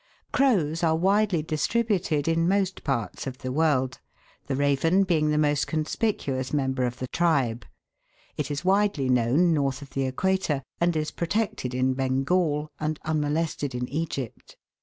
[0.31, 3.99] Crows are widely distributed in most parts of the world;
[4.47, 7.67] the raven being the most conspicuous member of the tribe.
[8.35, 13.75] It is widely known north of the equator, and is protected in Bengal, and unmolested
[13.75, 14.57] in Egypt.